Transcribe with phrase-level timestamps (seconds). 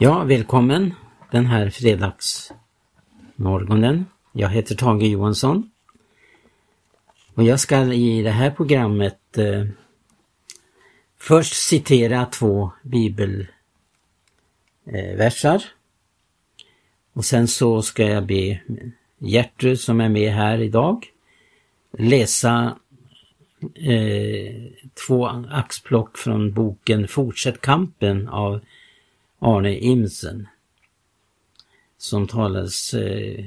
[0.00, 0.94] Ja, välkommen
[1.30, 4.06] den här fredagsmorgonen.
[4.32, 5.70] Jag heter Tage Johansson.
[7.34, 9.64] Och jag ska i det här programmet eh,
[11.20, 15.54] först citera två bibelversar.
[15.54, 15.60] Eh,
[17.12, 18.60] och sen så ska jag be
[19.18, 21.06] Gertrud som är med här idag
[21.98, 22.76] läsa
[23.74, 24.54] eh,
[25.06, 28.60] två axplock från boken Fortsätt kampen av
[29.38, 30.48] Arne Imsen.
[31.96, 33.44] Som talades, eh,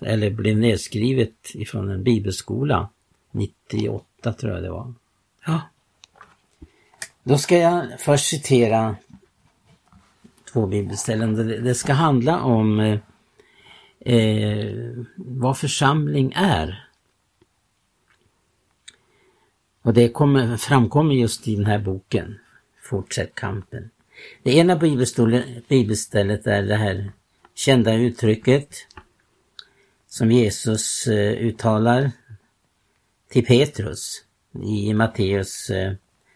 [0.00, 2.88] eller blev nedskrivet ifrån en bibelskola
[3.30, 4.94] 98 tror jag det var.
[5.46, 5.60] Ja.
[7.22, 8.96] Då ska jag först citera
[10.52, 11.36] två bibelställen.
[11.64, 12.98] Det ska handla om eh,
[14.14, 16.88] eh, vad församling är.
[19.82, 22.38] Och det kommer, framkommer just i den här boken,
[22.82, 23.90] Fortsätt kampen.
[24.42, 24.76] Det ena
[25.68, 27.12] bibelstället är det här
[27.54, 28.68] kända uttrycket
[30.06, 32.10] som Jesus eh, uttalar
[33.30, 34.24] till Petrus
[34.64, 35.92] i Matteus eh,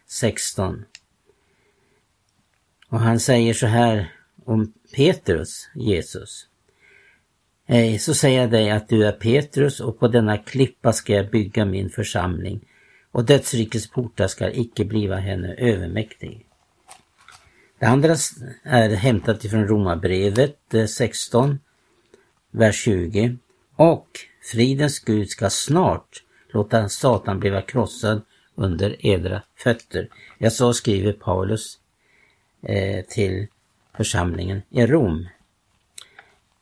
[0.06, 0.84] 16.
[2.88, 4.12] Och han säger så här
[4.44, 6.46] om Petrus, Jesus.
[7.66, 11.30] Eh, så säger jag dig att du är Petrus och på denna klippa ska jag
[11.30, 12.60] bygga min församling
[13.10, 16.46] och dödsrikets portar ska icke bliva henne övermäktig.
[17.80, 18.16] Det andra
[18.62, 21.58] är hämtat ifrån Romarbrevet eh, 16,
[22.50, 23.36] vers 20.
[23.76, 24.06] Och
[24.52, 28.22] fridens Gud ska snart låta Satan bliva krossad
[28.54, 30.08] under edra fötter.
[30.38, 31.78] Ja så skriver Paulus
[32.62, 33.46] eh, till
[33.96, 35.28] församlingen i Rom.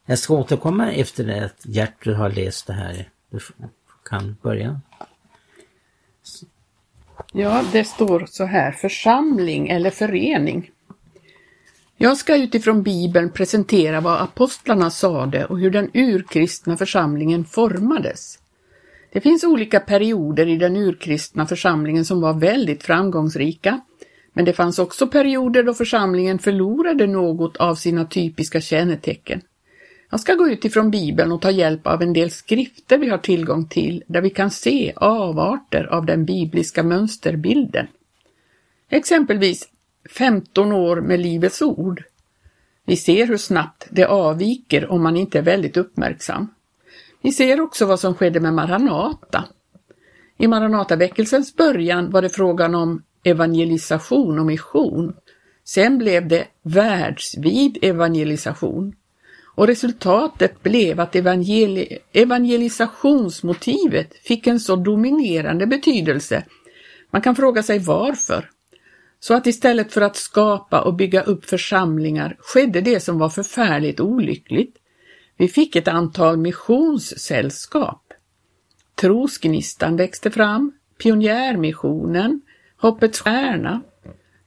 [0.06, 3.10] Jag ska återkomma efter det att Gertrud har läst det här.
[3.30, 3.38] Du
[4.04, 4.80] kan börja.
[7.32, 10.70] Ja, det står så här, församling eller förening.
[12.00, 18.38] Jag ska utifrån Bibeln presentera vad apostlarna sade och hur den urkristna församlingen formades.
[19.12, 23.80] Det finns olika perioder i den urkristna församlingen som var väldigt framgångsrika,
[24.32, 29.40] men det fanns också perioder då församlingen förlorade något av sina typiska kännetecken.
[30.10, 33.68] Jag ska gå utifrån Bibeln och ta hjälp av en del skrifter vi har tillgång
[33.68, 37.86] till där vi kan se avarter av den bibliska mönsterbilden.
[38.90, 39.68] Exempelvis
[40.10, 42.02] 15 år med Livets ord.
[42.84, 46.48] Vi ser hur snabbt det avviker om man inte är väldigt uppmärksam.
[47.22, 49.44] Vi ser också vad som skedde med Maranata.
[50.38, 55.16] I Maranataväckelsens början var det frågan om evangelisation och mission.
[55.64, 58.94] Sen blev det världsvid evangelisation.
[59.54, 66.44] Och resultatet blev att evangeli evangelisationsmotivet fick en så dominerande betydelse.
[67.10, 68.50] Man kan fråga sig varför.
[69.20, 74.00] Så att istället för att skapa och bygga upp församlingar skedde det som var förfärligt
[74.00, 74.76] olyckligt.
[75.36, 78.02] Vi fick ett antal missionssällskap.
[78.94, 82.40] Trosgnistan växte fram, Pionjärmissionen,
[82.80, 83.82] Hoppets stjärna.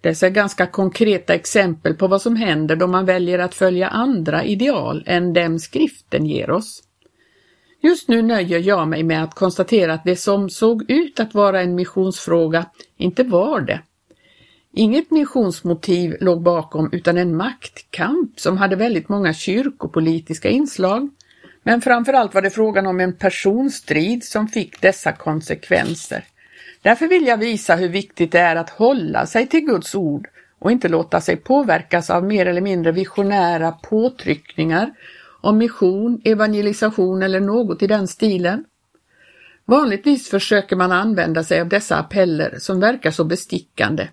[0.01, 4.43] Dessa är ganska konkreta exempel på vad som händer då man väljer att följa andra
[4.43, 6.83] ideal än dem skriften ger oss.
[7.81, 11.61] Just nu nöjer jag mig med att konstatera att det som såg ut att vara
[11.61, 12.65] en missionsfråga
[12.97, 13.81] inte var det.
[14.73, 21.09] Inget missionsmotiv låg bakom utan en maktkamp som hade väldigt många kyrkopolitiska inslag.
[21.63, 26.23] Men framförallt var det frågan om en personstrid som fick dessa konsekvenser.
[26.81, 30.27] Därför vill jag visa hur viktigt det är att hålla sig till Guds ord
[30.59, 34.93] och inte låta sig påverkas av mer eller mindre visionära påtryckningar
[35.41, 38.65] om mission, evangelisation eller något i den stilen.
[39.65, 44.07] Vanligtvis försöker man använda sig av dessa appeller som verkar så bestickande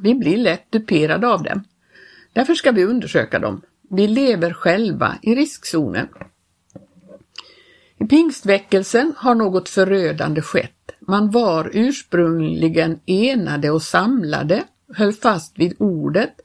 [0.00, 1.64] vi blir lätt duperade av dem.
[2.32, 3.62] Därför ska vi undersöka dem.
[3.90, 6.08] Vi lever själva i riskzonen.
[8.00, 10.92] I pingstväckelsen har något förödande skett.
[11.00, 16.40] Man var ursprungligen enade och samlade, höll fast vid ordet,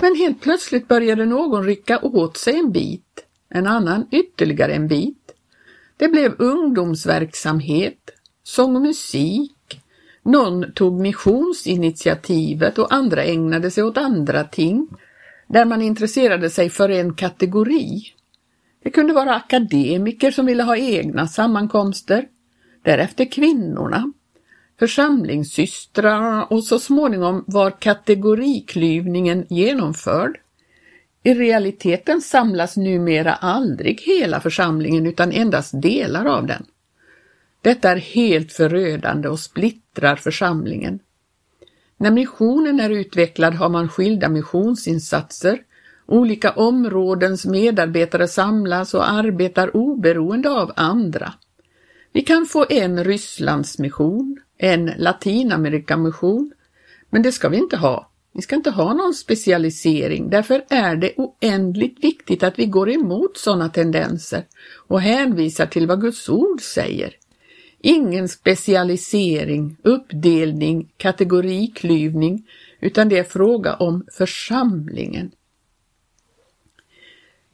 [0.00, 5.32] men helt plötsligt började någon rycka åt sig en bit, en annan ytterligare en bit.
[5.96, 8.10] Det blev ungdomsverksamhet,
[8.42, 9.52] sång och musik,
[10.24, 14.88] någon tog missionsinitiativet och andra ägnade sig åt andra ting,
[15.48, 18.02] där man intresserade sig för en kategori.
[18.82, 22.26] Det kunde vara akademiker som ville ha egna sammankomster,
[22.82, 24.12] därefter kvinnorna,
[24.78, 30.38] församlingssystrar och så småningom var kategoriklyvningen genomförd.
[31.22, 36.64] I realiteten samlas numera aldrig hela församlingen utan endast delar av den.
[37.64, 40.98] Detta är helt förödande och splittrar församlingen.
[41.96, 45.58] När missionen är utvecklad har man skilda missionsinsatser
[46.06, 51.32] Olika områdens medarbetare samlas och arbetar oberoende av andra.
[52.12, 56.52] Vi kan få en Rysslandsmission, en Latinamerikamission,
[57.10, 58.10] men det ska vi inte ha.
[58.34, 63.36] Vi ska inte ha någon specialisering, därför är det oändligt viktigt att vi går emot
[63.36, 64.44] sådana tendenser
[64.88, 67.14] och hänvisar till vad Guds ord säger.
[67.86, 72.46] Ingen specialisering, uppdelning, kategoriklyvning,
[72.80, 75.30] utan det är fråga om församlingen.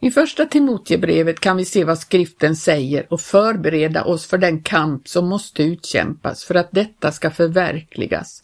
[0.00, 5.08] I första Timoteusbrevet kan vi se vad skriften säger och förbereda oss för den kamp
[5.08, 8.42] som måste utkämpas för att detta ska förverkligas.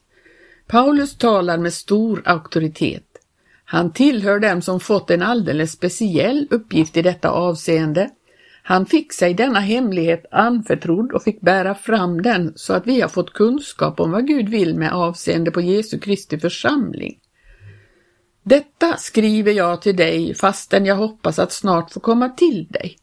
[0.67, 3.07] Paulus talar med stor auktoritet.
[3.65, 8.11] Han tillhör dem som fått en alldeles speciell uppgift i detta avseende.
[8.69, 13.09] Han fick sig denna hemlighet anförtrodd och fick bära fram den så att vi har
[13.09, 17.19] fått kunskap om vad Gud vill med avseende på Jesu Kristi församling.
[18.43, 22.97] Detta skriver jag till dig fastän jag hoppas att snart få komma till dig.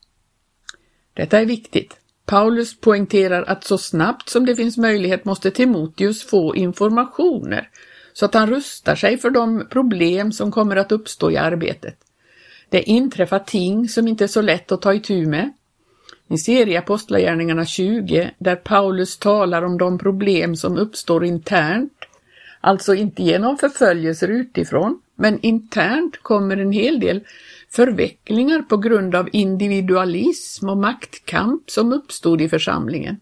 [1.13, 1.97] Detta är viktigt.
[2.25, 7.69] Paulus poängterar att så snabbt som det finns möjlighet måste Timoteus få informationer
[8.13, 12.02] så att han rustar sig för de problem som kommer att uppstå i arbetet.
[12.73, 15.53] Det inträffar ting som inte är så lätt att ta itu med.
[16.27, 21.93] Ni ser i Apostlagärningarna 20 där Paulus talar om de problem som uppstår internt,
[22.61, 27.23] alltså inte genom förföljelser utifrån, men internt kommer en hel del
[27.69, 33.17] förvecklingar på grund av individualism och maktkamp som uppstod i församlingen.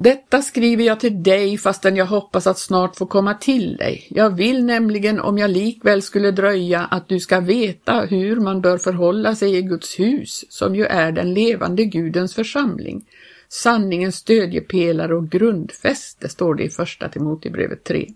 [0.00, 4.06] Detta skriver jag till dig fastän jag hoppas att snart få komma till dig.
[4.10, 8.78] Jag vill nämligen, om jag likväl skulle dröja, att du ska veta hur man bör
[8.78, 13.06] förhålla sig i Guds hus, som ju är den levande Gudens församling.
[13.48, 18.08] Sanningens stödjepelare och grundfäste, står det i Första Timoteusbrevet 3.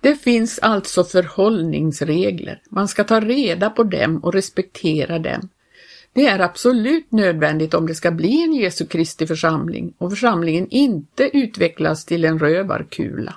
[0.00, 2.62] Det finns alltså förhållningsregler.
[2.70, 5.48] Man ska ta reda på dem och respektera dem.
[6.14, 11.36] Det är absolut nödvändigt om det ska bli en Jesu Kristi församling och församlingen inte
[11.36, 13.34] utvecklas till en rövarkula.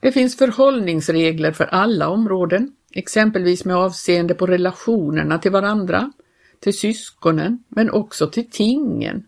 [0.00, 6.12] Det finns förhållningsregler för alla områden, exempelvis med avseende på relationerna till varandra,
[6.60, 9.24] till syskonen, men också till tingen.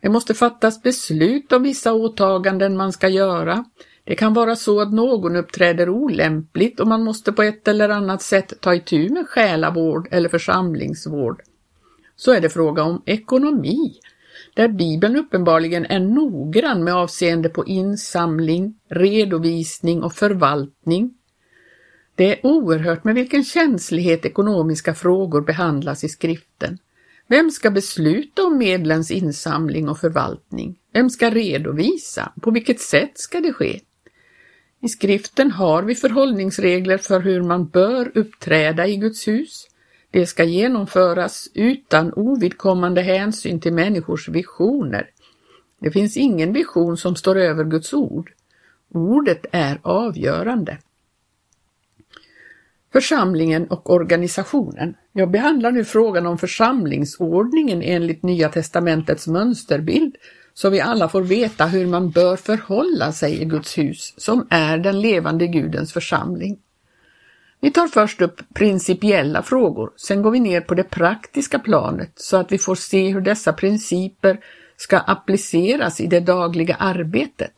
[0.00, 3.64] Det måste fattas beslut om vissa åtaganden man ska göra,
[4.04, 8.22] det kan vara så att någon uppträder olämpligt och man måste på ett eller annat
[8.22, 11.42] sätt ta itu med själavård eller församlingsvård.
[12.20, 13.94] Så är det fråga om ekonomi,
[14.54, 21.14] där Bibeln uppenbarligen är noggrann med avseende på insamling, redovisning och förvaltning.
[22.14, 26.78] Det är oerhört med vilken känslighet ekonomiska frågor behandlas i skriften.
[27.28, 30.78] Vem ska besluta om medlens insamling och förvaltning?
[30.92, 32.32] Vem ska redovisa?
[32.40, 33.80] På vilket sätt ska det ske?
[34.82, 39.66] I skriften har vi förhållningsregler för hur man bör uppträda i Guds hus.
[40.10, 45.10] Det ska genomföras utan ovidkommande hänsyn till människors visioner.
[45.80, 48.32] Det finns ingen vision som står över Guds ord.
[48.94, 50.78] Ordet är avgörande.
[52.92, 54.94] Församlingen och organisationen.
[55.12, 60.16] Jag behandlar nu frågan om församlingsordningen enligt Nya testamentets mönsterbild
[60.54, 64.78] så vi alla får veta hur man bör förhålla sig i Guds hus, som är
[64.78, 66.58] den levande Gudens församling.
[67.60, 72.36] Vi tar först upp principiella frågor, sen går vi ner på det praktiska planet så
[72.36, 74.40] att vi får se hur dessa principer
[74.76, 77.52] ska appliceras i det dagliga arbetet.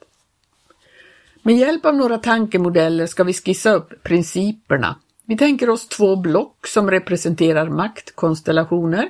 [1.43, 4.97] Med hjälp av några tankemodeller ska vi skissa upp principerna.
[5.25, 9.09] Vi tänker oss två block som representerar maktkonstellationer.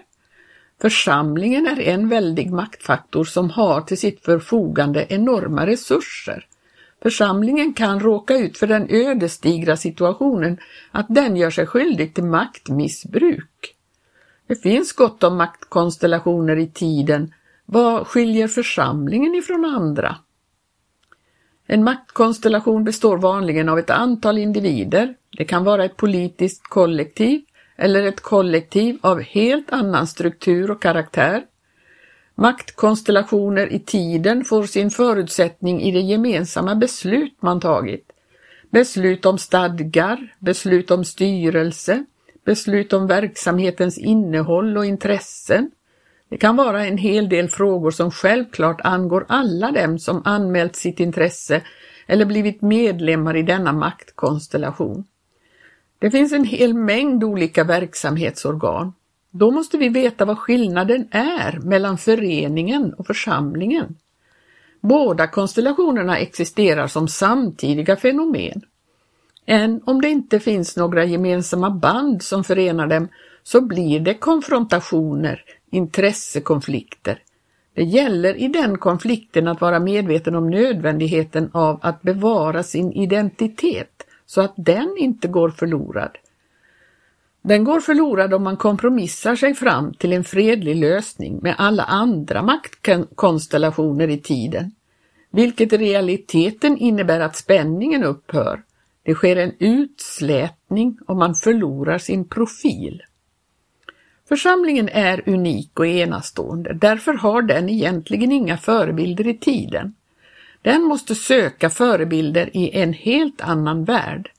[0.81, 6.47] Församlingen är en väldig maktfaktor som har till sitt förfogande enorma resurser.
[7.03, 10.59] Församlingen kan råka ut för den ödesdigra situationen
[10.91, 13.77] att den gör sig skyldig till maktmissbruk.
[14.47, 17.35] Det finns gott om maktkonstellationer i tiden.
[17.65, 20.17] Vad skiljer församlingen ifrån andra?
[21.67, 25.15] En maktkonstellation består vanligen av ett antal individer.
[25.39, 27.41] Det kan vara ett politiskt kollektiv
[27.77, 31.45] eller ett kollektiv av helt annan struktur och karaktär.
[32.41, 38.13] Maktkonstellationer i tiden får sin förutsättning i det gemensamma beslut man tagit.
[38.71, 42.05] Beslut om stadgar, beslut om styrelse,
[42.45, 45.71] beslut om verksamhetens innehåll och intressen.
[46.29, 51.01] Det kan vara en hel del frågor som självklart angår alla dem som anmält sitt
[51.01, 51.63] intresse
[52.07, 55.05] eller blivit medlemmar i denna maktkonstellation.
[55.99, 58.93] Det finns en hel mängd olika verksamhetsorgan.
[59.31, 63.97] Då måste vi veta vad skillnaden är mellan föreningen och församlingen.
[64.81, 68.63] Båda konstellationerna existerar som samtidiga fenomen.
[69.47, 73.09] Än om det inte finns några gemensamma band som förenar dem
[73.43, 77.23] så blir det konfrontationer, intressekonflikter.
[77.75, 84.07] Det gäller i den konflikten att vara medveten om nödvändigheten av att bevara sin identitet
[84.27, 86.11] så att den inte går förlorad.
[87.43, 92.43] Den går förlorad om man kompromissar sig fram till en fredlig lösning med alla andra
[92.43, 94.73] maktkonstellationer i tiden,
[95.31, 98.63] vilket i realiteten innebär att spänningen upphör.
[99.03, 103.03] Det sker en utslätning och man förlorar sin profil.
[104.29, 109.95] Församlingen är unik och enastående, därför har den egentligen inga förebilder i tiden.
[110.63, 114.31] Den måste söka förebilder i en helt annan värld.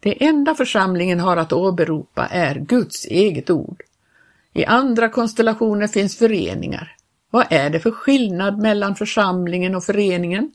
[0.00, 3.82] Det enda församlingen har att åberopa är Guds eget ord.
[4.52, 6.96] I andra konstellationer finns föreningar.
[7.30, 10.52] Vad är det för skillnad mellan församlingen och föreningen?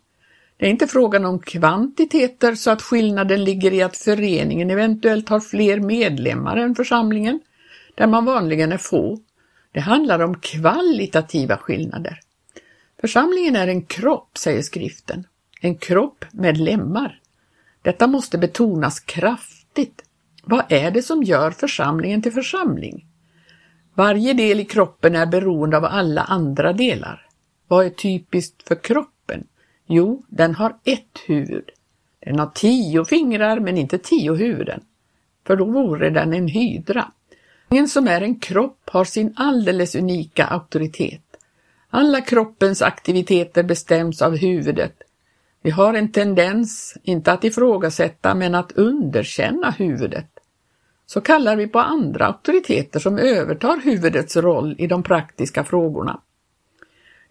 [0.57, 5.39] Det är inte frågan om kvantiteter så att skillnaden ligger i att föreningen eventuellt har
[5.39, 7.39] fler medlemmar än församlingen,
[7.95, 9.19] där man vanligen är få.
[9.71, 12.19] Det handlar om kvalitativa skillnader.
[13.01, 15.27] Församlingen är en kropp, säger skriften.
[15.62, 17.21] En kropp med lemmar.
[17.81, 20.01] Detta måste betonas kraftigt.
[20.43, 23.05] Vad är det som gör församlingen till församling?
[23.93, 27.27] Varje del i kroppen är beroende av alla andra delar.
[27.67, 29.47] Vad är typiskt för kroppen?
[29.88, 31.69] Jo, den har ett huvud.
[32.19, 34.81] Den har tio fingrar men inte tio huvuden,
[35.47, 37.11] för då vore den en hydra.
[37.69, 41.21] Ingen som är en kropp har sin alldeles unika auktoritet.
[41.89, 45.00] Alla kroppens aktiviteter bestäms av huvudet
[45.62, 50.27] vi har en tendens, inte att ifrågasätta, men att underkänna huvudet.
[51.06, 56.20] Så kallar vi på andra auktoriteter som övertar huvudets roll i de praktiska frågorna.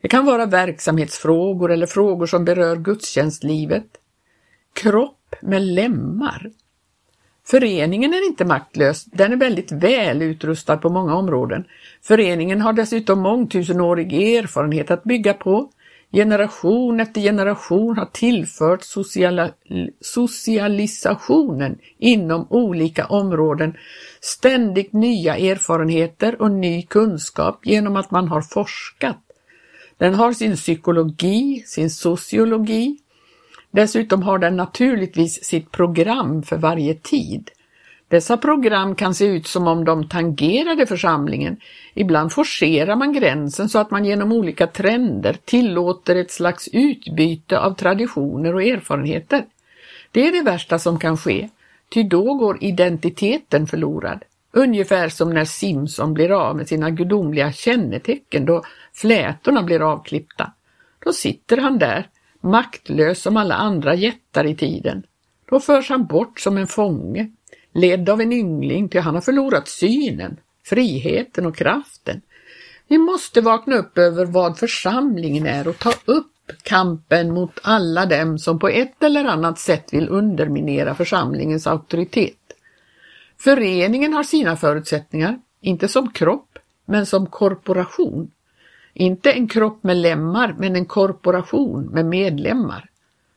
[0.01, 3.87] Det kan vara verksamhetsfrågor eller frågor som berör gudstjänstlivet.
[4.73, 6.51] Kropp med lemmar.
[7.47, 11.65] Föreningen är inte maktlös, den är väldigt väl utrustad på många områden.
[12.03, 15.71] Föreningen har dessutom mångtusenårig erfarenhet att bygga på
[16.13, 19.51] Generation efter generation har tillfört sociala,
[20.01, 23.75] socialisationen inom olika områden
[24.21, 29.17] ständigt nya erfarenheter och ny kunskap genom att man har forskat.
[29.99, 32.99] Den har sin psykologi, sin sociologi.
[33.71, 37.51] Dessutom har den naturligtvis sitt program för varje tid.
[38.11, 41.57] Dessa program kan se ut som om de tangerade församlingen.
[41.95, 47.75] Ibland forcerar man gränsen så att man genom olika trender tillåter ett slags utbyte av
[47.75, 49.45] traditioner och erfarenheter.
[50.11, 51.49] Det är det värsta som kan ske,
[51.95, 54.25] ty då går identiteten förlorad.
[54.53, 58.63] Ungefär som när Simson blir av med sina gudomliga kännetecken då
[58.95, 60.53] flätorna blir avklippta.
[61.05, 62.09] Då sitter han där,
[62.41, 65.03] maktlös som alla andra jättar i tiden.
[65.51, 67.31] Då förs han bort som en fånge
[67.73, 72.21] ledd av en yngling till han har förlorat synen, friheten och kraften.
[72.89, 76.27] Vi måste vakna upp över vad församlingen är och ta upp
[76.63, 82.37] kampen mot alla dem som på ett eller annat sätt vill underminera församlingens auktoritet.
[83.39, 88.31] Föreningen har sina förutsättningar, inte som kropp, men som korporation.
[88.95, 92.91] Inte en kropp med lemmar, men en korporation med medlemmar.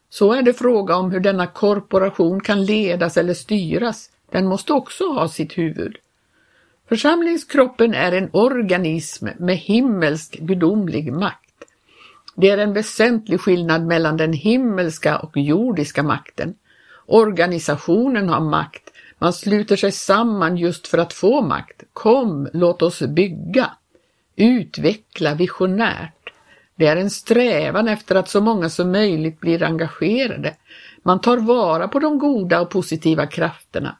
[0.10, 5.04] Så är det fråga om hur denna korporation kan ledas eller styras, den måste också
[5.04, 5.98] ha sitt huvud.
[6.90, 11.63] Församlingskroppen är en organism med himmelsk gudomlig makt.
[12.36, 16.56] Det är en väsentlig skillnad mellan den himmelska och jordiska makten.
[17.06, 21.84] Organisationen har makt, man sluter sig samman just för att få makt.
[21.94, 23.72] Kom, låt oss bygga.
[24.36, 26.30] Utveckla visionärt.
[26.75, 30.56] Det är en strävan efter att så många som möjligt blir engagerade.
[31.04, 33.98] Man tar vara på de goda och positiva krafterna.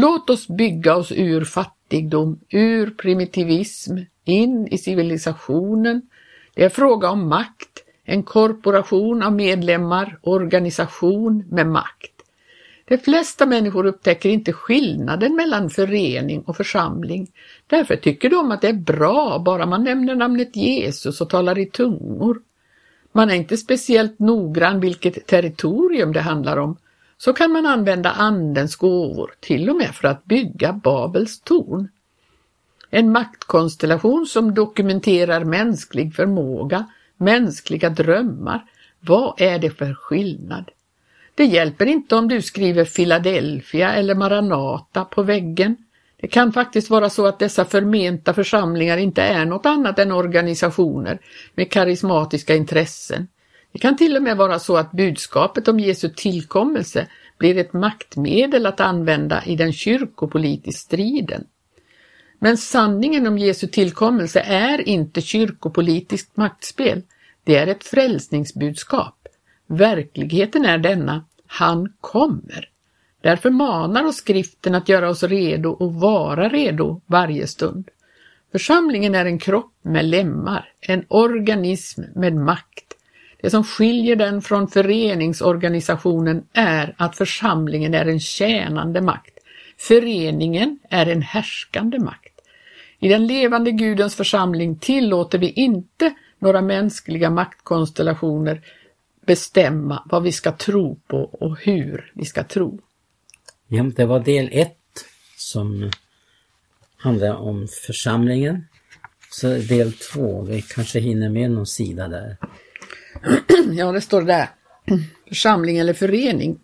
[0.00, 6.02] Låt oss bygga oss ur fattigdom, ur primitivism, in i civilisationen.
[6.54, 12.12] Det är fråga om makt, en korporation av medlemmar, organisation med makt.
[12.88, 17.30] De flesta människor upptäcker inte skillnaden mellan förening och församling.
[17.66, 21.66] Därför tycker de att det är bra bara man nämner namnet Jesus och talar i
[21.66, 22.40] tungor.
[23.12, 26.76] Man är inte speciellt noggrann vilket territorium det handlar om
[27.18, 31.88] så kan man använda Andens gåvor, till och med för att bygga Babels torn.
[32.90, 38.64] En maktkonstellation som dokumenterar mänsklig förmåga, mänskliga drömmar.
[39.00, 40.70] Vad är det för skillnad?
[41.34, 45.76] Det hjälper inte om du skriver Philadelphia eller Maranata på väggen.
[46.20, 51.18] Det kan faktiskt vara så att dessa förmenta församlingar inte är något annat än organisationer
[51.54, 53.28] med karismatiska intressen.
[53.78, 57.06] Det kan till och med vara så att budskapet om Jesu tillkommelse
[57.38, 61.44] blir ett maktmedel att använda i den kyrkopolitiska striden.
[62.38, 67.02] Men sanningen om Jesu tillkommelse är inte kyrkopolitiskt maktspel.
[67.44, 69.28] Det är ett frälsningsbudskap.
[69.66, 72.68] Verkligheten är denna, han kommer.
[73.20, 77.88] Därför manar oss skriften att göra oss redo och vara redo varje stund.
[78.52, 82.87] Församlingen är en kropp med lemmar, en organism med makt.
[83.40, 89.34] Det som skiljer den från föreningsorganisationen är att församlingen är en tjänande makt.
[89.78, 92.40] Föreningen är en härskande makt.
[92.98, 98.62] I den levande Gudens församling tillåter vi inte några mänskliga maktkonstellationer
[99.26, 102.80] bestämma vad vi ska tro på och hur vi ska tro.
[103.68, 104.76] Ja, det var del 1
[105.36, 105.90] som
[106.96, 108.64] handlar om församlingen.
[109.30, 112.36] Så del 2, vi kanske hinner med någon sida där.
[113.72, 114.48] Ja, det står där.
[115.28, 116.58] Församling eller förening.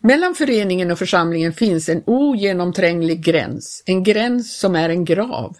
[0.00, 5.56] Mellan föreningen och församlingen finns en ogenomtränglig gräns, en gräns som är en grav.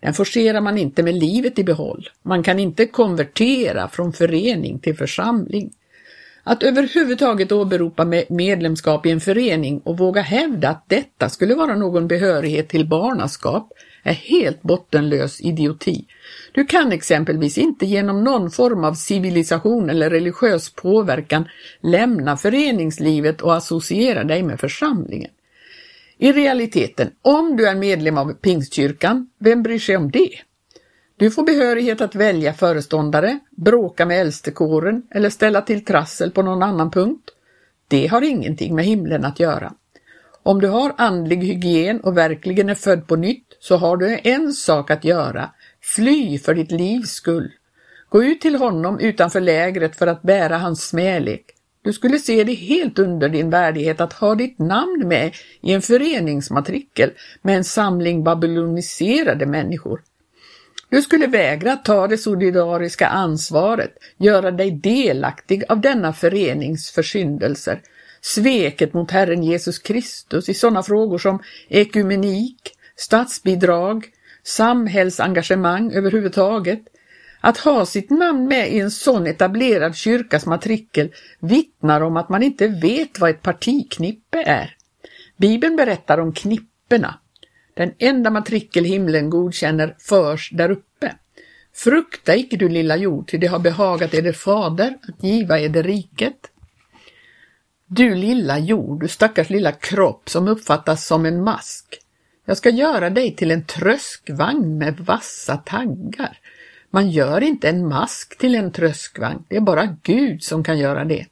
[0.00, 2.08] Den forcerar man inte med livet i behåll.
[2.22, 5.72] Man kan inte konvertera från förening till församling.
[6.44, 12.08] Att överhuvudtaget åberopa medlemskap i en förening och våga hävda att detta skulle vara någon
[12.08, 13.72] behörighet till barnaskap
[14.02, 16.04] är helt bottenlös idioti.
[16.52, 21.48] Du kan exempelvis inte genom någon form av civilisation eller religiös påverkan
[21.80, 25.30] lämna föreningslivet och associera dig med församlingen.
[26.18, 30.30] I realiteten, om du är medlem av Pingstkyrkan, vem bryr sig om det?
[31.16, 36.62] Du får behörighet att välja föreståndare, bråka med äldstekåren eller ställa till trassel på någon
[36.62, 37.30] annan punkt.
[37.88, 39.72] Det har ingenting med himlen att göra.
[40.42, 44.52] Om du har andlig hygien och verkligen är född på nytt så har du en
[44.52, 45.50] sak att göra.
[45.80, 47.52] Fly för ditt livs skull.
[48.08, 51.44] Gå ut till honom utanför lägret för att bära hans smälek.
[51.84, 55.82] Du skulle se det helt under din värdighet att ha ditt namn med i en
[55.82, 57.10] föreningsmatrikel
[57.42, 60.02] med en samling babyloniserade människor.
[60.88, 67.80] Du skulle vägra ta det solidariska ansvaret, göra dig delaktig av denna förenings försyndelser,
[68.22, 74.06] sveket mot Herren Jesus Kristus i sådana frågor som ekumenik, statsbidrag,
[74.42, 76.80] samhällsengagemang överhuvudtaget.
[77.40, 82.42] Att ha sitt namn med i en sån etablerad kyrkas matrikel vittnar om att man
[82.42, 84.76] inte vet vad ett partiknippe är.
[85.36, 87.18] Bibeln berättar om knipperna.
[87.74, 91.14] Den enda matrikel himlen godkänner förs där uppe.
[91.74, 96.51] Frukta icke du lilla jord, ty det har behagat eder fader att giva eder riket.
[97.94, 102.00] Du lilla jord, du stackars lilla kropp som uppfattas som en mask.
[102.44, 106.38] Jag ska göra dig till en tröskvagn med vassa taggar.
[106.90, 111.04] Man gör inte en mask till en tröskvagn, det är bara Gud som kan göra
[111.04, 111.26] det.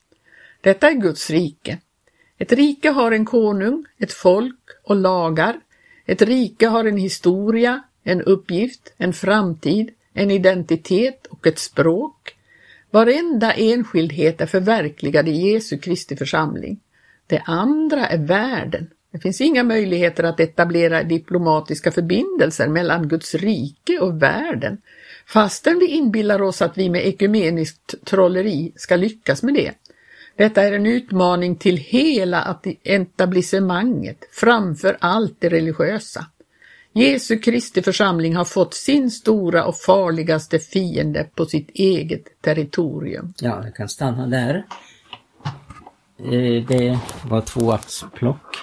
[0.61, 1.79] Detta är Guds rike.
[2.39, 5.61] Ett rike har en konung, ett folk och lagar.
[6.07, 12.37] Ett rike har en historia, en uppgift, en framtid, en identitet och ett språk.
[12.91, 16.81] Varenda enskildhet är förverkligad i Jesu Kristi församling.
[17.27, 18.91] Det andra är världen.
[19.13, 24.79] Det finns inga möjligheter att etablera diplomatiska förbindelser mellan Guds rike och världen,
[25.27, 29.73] fastän vi inbillar oss att vi med ekumeniskt trolleri ska lyckas med det.
[30.37, 36.27] Detta är en utmaning till hela etablissemanget, framför allt det religiösa.
[36.93, 43.35] Jesu Kristi församling har fått sin stora och farligaste fiende på sitt eget territorium.
[43.41, 44.67] Ja, jag kan stanna där.
[46.19, 48.57] Eh, det var två axplock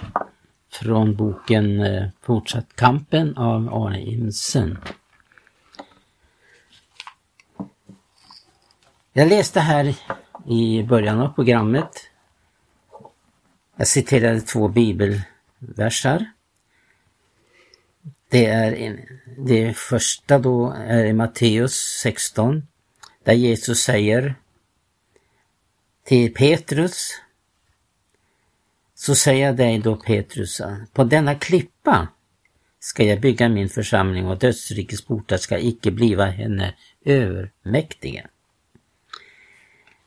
[0.72, 4.78] från boken eh, Fortsatt kampen av Arne Imsen.
[9.14, 9.96] Jag läste här
[10.48, 12.10] i början av programmet.
[13.76, 16.26] Jag citerade två bibelversar.
[18.30, 19.00] Det är
[19.38, 22.68] det första då är i Matteus 16
[23.24, 24.36] där Jesus säger
[26.04, 27.22] till Petrus
[28.96, 30.62] så säger jag dig då Petrus,
[30.94, 32.08] på denna klippa
[32.80, 36.74] ska jag bygga min församling och dödsrikets portar ska icke bliva henne
[37.06, 38.28] övermäktiga.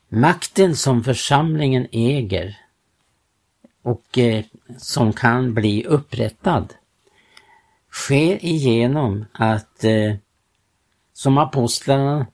[0.09, 2.59] Makten som församlingen äger
[3.83, 4.45] och eh,
[4.77, 6.75] som kan bli upprättad
[7.93, 10.15] sker igenom att eh,
[11.13, 12.27] som apostlarna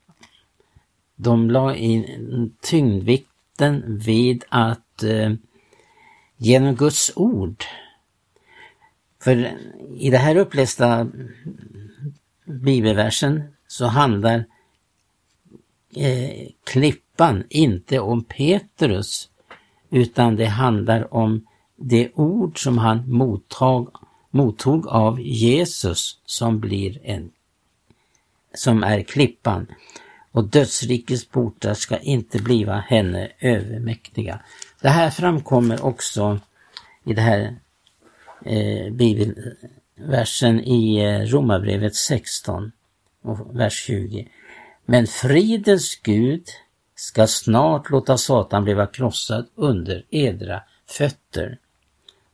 [1.16, 5.32] de la in tyngdvikten vid att eh,
[6.36, 7.64] genom Guds ord.
[9.22, 9.58] För
[9.98, 11.08] i det här upplästa
[12.44, 14.44] bibelversen så handlar
[15.96, 19.30] eh, klippan inte om Petrus
[19.90, 23.88] utan det handlar om det ord som han mottag,
[24.36, 27.30] mottog av Jesus som blir en
[28.54, 29.66] som är klippan
[30.32, 34.40] och dödsrikets portar ska inte bliva henne övermäktiga.
[34.80, 36.40] Det här framkommer också
[37.04, 37.56] i den här
[38.44, 42.72] eh, bibelversen i eh, Romarbrevet 16
[43.22, 44.28] och vers 20.
[44.84, 46.48] Men fridens Gud
[46.94, 51.58] ska snart låta Satan bliva krossad under edra fötter.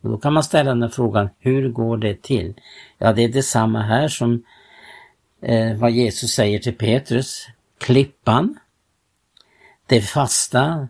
[0.02, 2.54] Och då kan man ställa den frågan, hur går det till?
[2.98, 4.44] Ja, det är detsamma här som
[5.42, 7.46] eh, vad Jesus säger till Petrus.
[7.78, 8.58] Klippan,
[9.86, 10.88] det fasta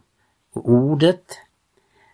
[0.52, 1.38] ordet,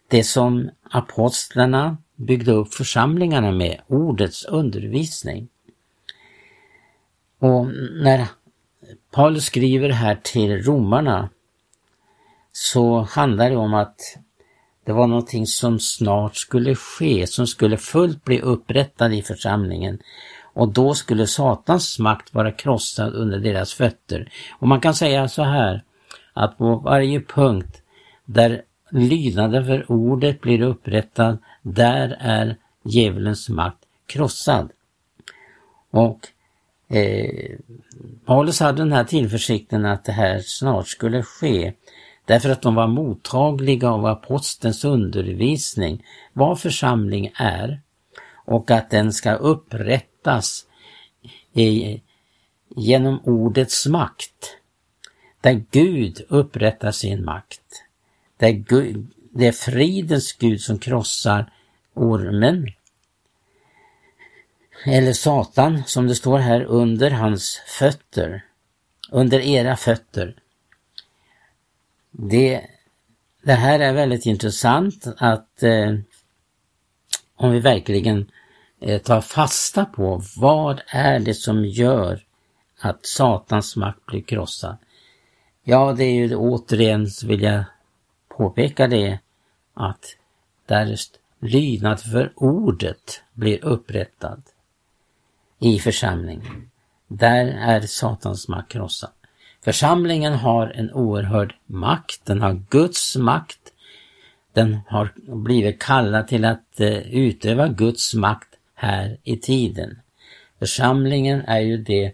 [0.08, 5.48] det som apostlarna byggde upp församlingarna med, ordets undervisning.
[7.38, 7.66] Och
[8.02, 8.26] när
[9.10, 11.28] Paulus skriver här till romarna
[12.52, 14.00] så handlar det om att
[14.88, 19.98] det var någonting som snart skulle ske, som skulle fullt bli upprättad i församlingen.
[20.42, 24.32] Och då skulle Satans makt vara krossad under deras fötter.
[24.58, 25.82] Och man kan säga så här,
[26.32, 27.82] att på varje punkt
[28.24, 34.70] där lydnaden för ordet blir upprättad, där är djävulens makt krossad.
[35.90, 36.28] Och
[36.96, 37.58] eh,
[38.24, 41.72] Paulus hade den här tillförsikten att det här snart skulle ske.
[42.28, 47.80] Därför att de var mottagliga av apostelns undervisning, vad församling är
[48.44, 50.66] och att den ska upprättas
[51.52, 52.00] i,
[52.76, 54.56] genom ordets makt.
[55.40, 57.84] Där Gud upprättar sin makt.
[58.36, 61.52] Där Gud, det är fridens Gud som krossar
[61.94, 62.66] ormen.
[64.86, 68.44] Eller Satan, som det står här, under hans fötter.
[69.10, 70.34] Under era fötter.
[72.20, 72.66] Det,
[73.42, 75.94] det här är väldigt intressant att eh,
[77.36, 78.30] om vi verkligen
[78.80, 82.24] eh, tar fasta på vad är det som gör
[82.80, 84.76] att Satans makt blir krossad.
[85.64, 87.64] Ja, det är ju återigen så vill jag
[88.28, 89.18] påpeka det
[89.74, 90.04] att
[90.66, 94.42] därest lydnad för ordet blir upprättad
[95.58, 96.70] i församlingen,
[97.08, 99.17] där är Satans makt krossad.
[99.64, 103.58] Församlingen har en oerhörd makt, den har Guds makt.
[104.52, 109.98] Den har blivit kallad till att eh, utöva Guds makt här i tiden.
[110.58, 112.12] Församlingen är ju det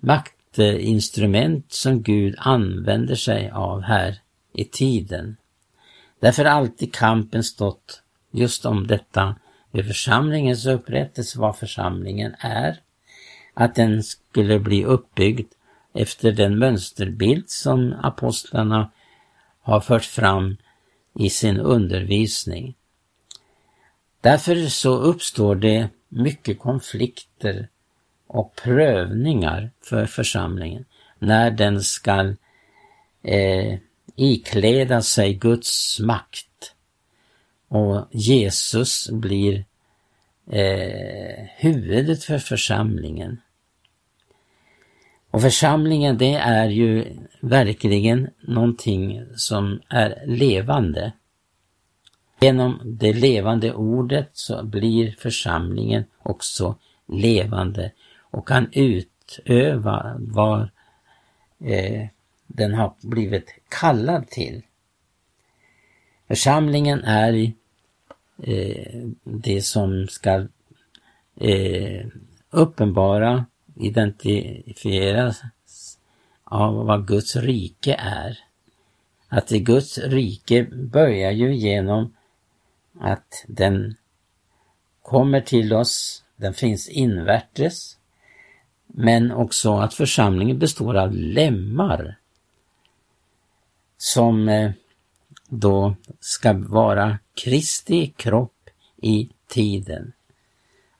[0.00, 4.18] maktinstrument som Gud använder sig av här
[4.52, 5.36] i tiden.
[6.20, 9.36] Därför har alltid kampen stått just om detta
[9.70, 12.80] med församlingens upprättelse, vad församlingen är.
[13.54, 15.52] Att den skulle bli uppbyggd
[15.96, 18.90] efter den mönsterbild som apostlarna
[19.60, 20.56] har fört fram
[21.18, 22.74] i sin undervisning.
[24.20, 27.68] Därför så uppstår det mycket konflikter
[28.26, 30.84] och prövningar för församlingen
[31.18, 32.36] när den skall
[33.22, 33.78] eh,
[34.16, 36.74] ikläda sig Guds makt
[37.68, 39.64] och Jesus blir
[40.50, 43.40] eh, huvudet för församlingen.
[45.36, 51.12] Och församlingen det är ju verkligen någonting som är levande.
[52.40, 60.60] Genom det levande ordet så blir församlingen också levande och kan utöva vad
[61.60, 62.06] eh,
[62.46, 64.62] den har blivit kallad till.
[66.28, 67.52] Församlingen är
[68.42, 70.46] eh, det som ska
[71.40, 72.06] eh,
[72.50, 73.44] uppenbara
[73.76, 75.42] identifieras
[76.44, 78.38] av vad Guds rike är.
[79.28, 82.14] Att Guds rike börjar ju genom
[83.00, 83.96] att den
[85.02, 87.96] kommer till oss, den finns invärtes,
[88.86, 92.16] men också att församlingen består av lemmar
[93.98, 94.70] som eh,
[95.48, 100.12] då ska vara Kristi kropp i tiden.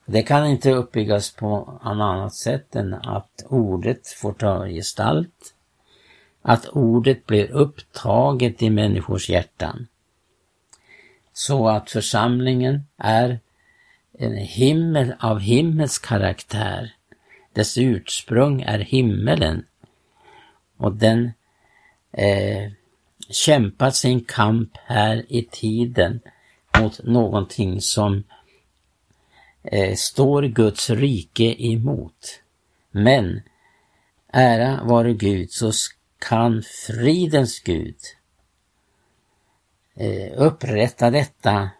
[0.07, 5.55] Det kan inte uppbyggas på något annat sätt än att ordet får ta gestalt,
[6.42, 9.87] att ordet blir upptaget i människors hjärtan.
[11.33, 13.40] Så att församlingen är
[14.19, 16.95] en himmel av himmels karaktär.
[17.53, 19.64] Dess ursprung är himmelen.
[20.77, 21.33] Och den
[22.12, 22.71] eh,
[23.31, 26.21] kämpar sin kamp här i tiden
[26.81, 28.36] mot någonting som eh,
[29.72, 32.40] Eh, står Guds rike emot.
[32.90, 33.40] Men
[34.33, 35.72] ära vare Gud så
[36.18, 37.96] kan fridens Gud
[39.94, 41.70] eh, upprätta detta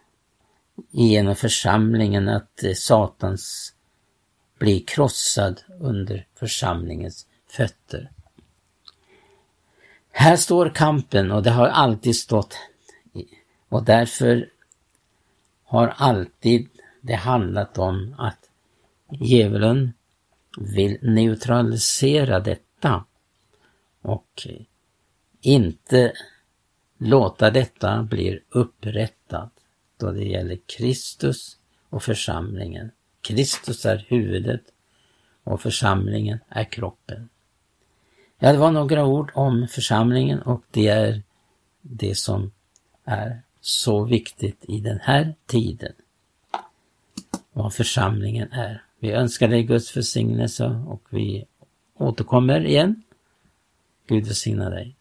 [0.91, 3.73] genom församlingen att eh, Satans
[4.59, 8.11] blir krossad under församlingens fötter.
[10.11, 12.57] Här står kampen och det har alltid stått
[13.69, 14.49] och därför
[15.63, 16.69] har alltid
[17.07, 18.49] det handlat om att
[19.11, 19.93] djävulen
[20.57, 23.05] vill neutralisera detta
[24.01, 24.47] och
[25.41, 26.13] inte
[26.97, 29.51] låta detta bli upprättat
[29.97, 31.57] då det gäller Kristus
[31.89, 32.91] och församlingen.
[33.21, 34.61] Kristus är huvudet
[35.43, 37.29] och församlingen är kroppen.
[38.39, 41.23] Ja, det var några ord om församlingen och det är
[41.81, 42.51] det som
[43.03, 45.93] är så viktigt i den här tiden.
[47.57, 48.83] Vad församlingen är.
[48.99, 51.45] Vi önskar dig Guds välsignelse och vi
[51.93, 53.03] återkommer igen.
[54.07, 54.95] Gud välsigna dig.